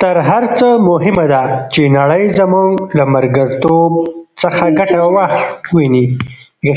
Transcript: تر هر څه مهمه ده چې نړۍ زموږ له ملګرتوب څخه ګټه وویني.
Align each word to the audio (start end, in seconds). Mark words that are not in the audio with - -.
تر 0.00 0.16
هر 0.28 0.42
څه 0.58 0.66
مهمه 0.90 1.24
ده 1.32 1.42
چې 1.72 1.82
نړۍ 1.98 2.24
زموږ 2.38 2.70
له 2.98 3.04
ملګرتوب 3.14 3.92
څخه 4.42 4.64
ګټه 4.78 4.98
وویني. 5.04 6.04